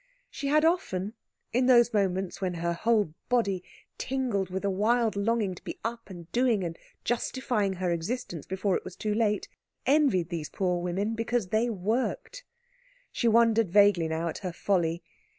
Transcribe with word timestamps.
She 0.31 0.47
had 0.47 0.65
often, 0.65 1.13
in 1.53 1.67
those 1.67 1.93
moments 1.93 2.41
when 2.41 2.55
her 2.55 2.73
whole 2.73 3.13
body 3.29 3.63
tingled 3.99 4.49
with 4.49 4.65
a 4.65 4.69
wild 4.71 5.15
longing 5.15 5.53
to 5.53 5.63
be 5.63 5.77
up 5.83 6.09
and 6.09 6.25
doing 6.31 6.63
and 6.63 6.75
justifying 7.03 7.73
her 7.73 7.91
existence 7.91 8.47
before 8.47 8.75
it 8.75 8.83
was 8.83 8.95
too 8.95 9.13
late, 9.13 9.47
envied 9.85 10.29
these 10.29 10.49
poor 10.49 10.81
women, 10.81 11.13
because 11.13 11.49
they 11.49 11.69
worked. 11.69 12.43
She 13.11 13.27
wondered 13.27 13.69
vaguely 13.69 14.07
now 14.07 14.27
at 14.27 14.39
her 14.39 14.51
folly. 14.53 15.03